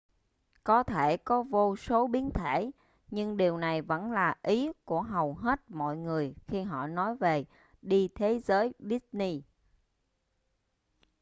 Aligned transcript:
có 0.63 0.83
thể 0.83 1.17
có 1.17 1.43
vô 1.43 1.75
số 1.75 2.07
biến 2.07 2.31
thể 2.31 2.71
nhưng 3.09 3.37
điều 3.37 3.57
này 3.57 3.81
vẫn 3.81 4.11
là 4.11 4.35
ý 4.43 4.69
của 4.85 5.01
hầu 5.01 5.33
hết 5.33 5.71
mọi 5.71 5.97
người 5.97 6.33
khi 6.47 6.61
họ 6.61 6.87
nói 6.87 7.15
về 7.15 7.45
đi 7.81 8.07
thế 8.15 8.39
giới 8.39 8.73
disney 8.79 9.43